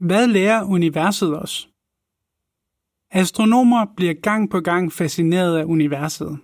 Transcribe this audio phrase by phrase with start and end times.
[0.00, 1.70] Hvad lærer universet os?
[3.10, 6.38] Astronomer bliver gang på gang fascineret af universet,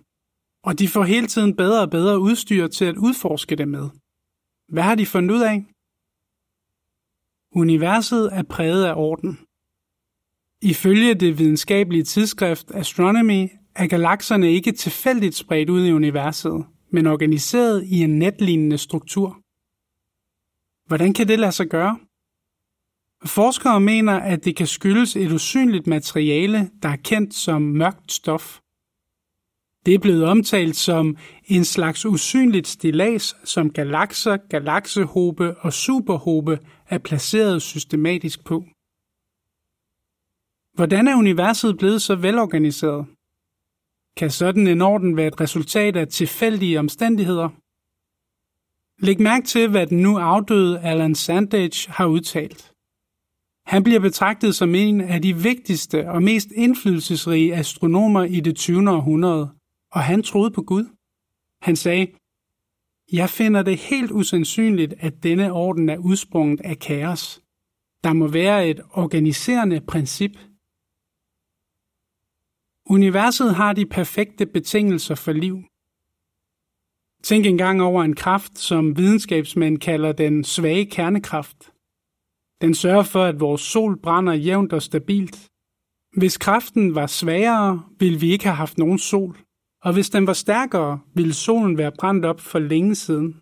[0.62, 3.88] og de får hele tiden bedre og bedre udstyr til at udforske det med.
[4.68, 5.64] Hvad har de fundet ud af?
[7.54, 9.38] Universet er præget af orden.
[10.62, 17.84] Ifølge det videnskabelige tidsskrift Astronomy er galakserne ikke tilfældigt spredt ud i universet, men organiseret
[17.84, 19.42] i en netlignende struktur.
[20.86, 21.98] Hvordan kan det lade sig gøre?
[23.28, 28.60] Forskere mener, at det kan skyldes et usynligt materiale, der er kendt som mørkt stof.
[29.86, 36.98] Det er blevet omtalt som en slags usynligt stilas, som galakser, galaksehobe og superhobe er
[36.98, 38.64] placeret systematisk på.
[40.74, 43.06] Hvordan er universet blevet så velorganiseret?
[44.16, 47.48] Kan sådan en orden være et resultat af tilfældige omstændigheder?
[48.98, 52.75] Læg mærke til, hvad den nu afdøde Alan Sandage har udtalt.
[53.66, 58.90] Han bliver betragtet som en af de vigtigste og mest indflydelsesrige astronomer i det 20.
[58.90, 59.50] århundrede,
[59.92, 60.84] og han troede på Gud.
[61.62, 62.06] Han sagde,
[63.12, 67.42] Jeg finder det helt usandsynligt, at denne orden er udsprunget af kaos.
[68.04, 70.38] Der må være et organiserende princip.
[72.90, 75.56] Universet har de perfekte betingelser for liv.
[77.22, 81.75] Tænk engang over en kraft, som videnskabsmænd kalder den svage kernekraft.
[82.60, 85.48] Den sørger for, at vores sol brænder jævnt og stabilt.
[86.16, 89.36] Hvis kraften var svagere, ville vi ikke have haft nogen sol,
[89.82, 93.40] og hvis den var stærkere, ville solen være brændt op for længe siden.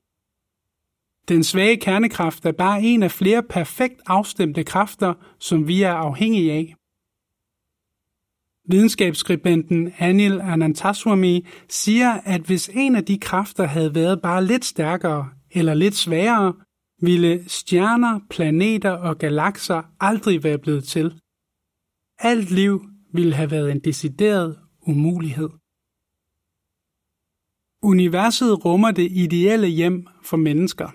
[1.28, 6.52] Den svage kernekraft er bare en af flere perfekt afstemte kræfter, som vi er afhængige
[6.52, 6.74] af.
[8.68, 15.28] Videnskabsskribenten Anil Anantaswamy siger, at hvis en af de kræfter havde været bare lidt stærkere
[15.50, 16.54] eller lidt svagere,
[17.04, 21.20] ville stjerner, planeter og galakser aldrig være blevet til.
[22.18, 25.48] Alt liv ville have været en decideret umulighed.
[27.82, 30.88] Universet rummer det ideelle hjem for mennesker.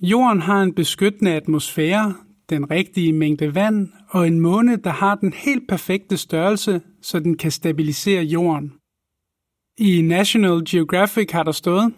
[0.00, 2.14] Jorden har en beskyttende atmosfære,
[2.48, 7.36] den rigtige mængde vand og en måne, der har den helt perfekte størrelse, så den
[7.36, 8.72] kan stabilisere jorden.
[9.78, 11.94] I National Geographic har der stået,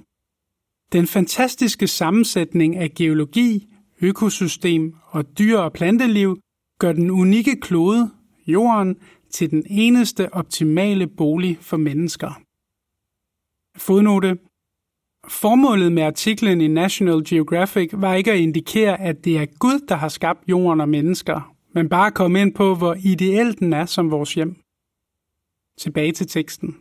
[0.92, 3.68] den fantastiske sammensætning af geologi,
[4.02, 6.38] økosystem og dyr- og planteliv
[6.78, 8.10] gør den unikke klode,
[8.46, 8.96] jorden,
[9.30, 12.42] til den eneste optimale bolig for mennesker.
[13.76, 14.38] Fodnote
[15.28, 19.94] Formålet med artiklen i National Geographic var ikke at indikere, at det er Gud, der
[19.94, 23.86] har skabt jorden og mennesker, men bare at komme ind på, hvor ideel den er
[23.86, 24.56] som vores hjem.
[25.78, 26.76] Tilbage til teksten.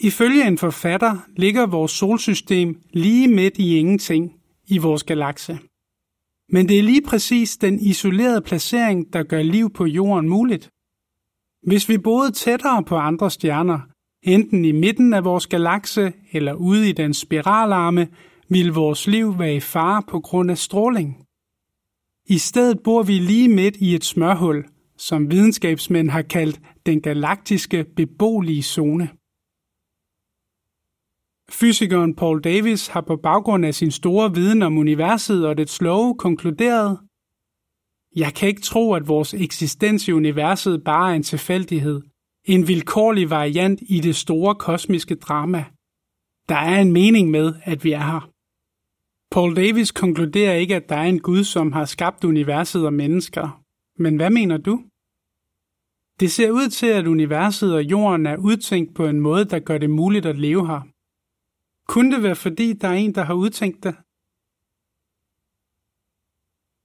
[0.00, 4.34] Ifølge en forfatter ligger vores solsystem lige midt i ingenting
[4.66, 5.58] i vores galakse.
[6.48, 10.70] Men det er lige præcis den isolerede placering, der gør liv på jorden muligt.
[11.62, 13.80] Hvis vi boede tættere på andre stjerner,
[14.22, 18.08] enten i midten af vores galakse eller ude i den spiralarme,
[18.48, 21.24] ville vores liv være i fare på grund af stråling.
[22.26, 24.64] I stedet bor vi lige midt i et smørhul,
[24.96, 29.08] som videnskabsmænd har kaldt den galaktiske beboelige zone.
[31.50, 36.14] Fysikeren Paul Davis har på baggrund af sin store viden om universet og dets love
[36.18, 36.98] konkluderet,
[38.16, 42.00] Jeg kan ikke tro, at vores eksistens i universet bare er en tilfældighed,
[42.44, 45.64] en vilkårlig variant i det store kosmiske drama.
[46.48, 48.30] Der er en mening med, at vi er her.
[49.34, 53.62] Paul Davis konkluderer ikke, at der er en Gud, som har skabt universet og mennesker.
[53.98, 54.74] Men hvad mener du?
[56.20, 59.78] Det ser ud til, at universet og jorden er udtænkt på en måde, der gør
[59.78, 60.80] det muligt at leve her.
[61.88, 63.94] Kunne det være fordi, der er en, der har udtænkt det?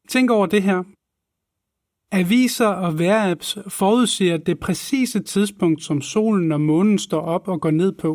[0.09, 0.83] Tænk over det her.
[2.11, 7.71] Aviser og vejrapps forudsiger det præcise tidspunkt, som solen og månen står op og går
[7.71, 8.11] ned på.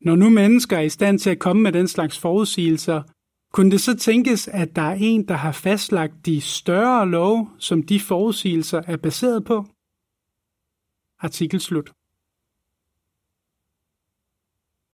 [0.00, 3.02] Når nu mennesker er i stand til at komme med den slags forudsigelser,
[3.52, 7.82] kunne det så tænkes, at der er en, der har fastlagt de større love, som
[7.82, 9.64] de forudsigelser er baseret på?
[11.18, 11.92] Artikel slut.